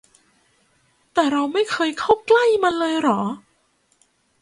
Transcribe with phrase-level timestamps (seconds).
[1.13, 3.21] แต่เราไม่เคยเข้าใกล้มันเลยเหรอ?